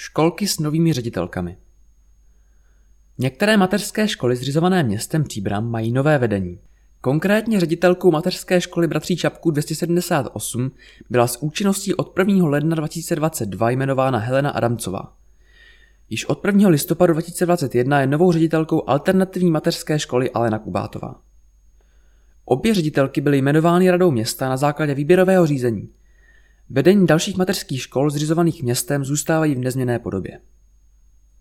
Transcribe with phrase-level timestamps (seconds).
[0.00, 1.56] Školky s novými ředitelkami.
[3.18, 6.58] Některé mateřské školy zřizované městem Příbram mají nové vedení.
[7.00, 10.70] Konkrétně ředitelkou mateřské školy Bratří Čapků 278
[11.10, 12.48] byla s účinností od 1.
[12.48, 15.16] ledna 2022 jmenována Helena Adamcová.
[16.10, 16.68] Již od 1.
[16.68, 21.20] listopadu 2021 je novou ředitelkou alternativní mateřské školy Alena Kubátová.
[22.44, 25.88] Obě ředitelky byly jmenovány radou města na základě výběrového řízení.
[26.70, 30.40] Vedení dalších mateřských škol zřizovaných městem zůstávají v nezměné podobě.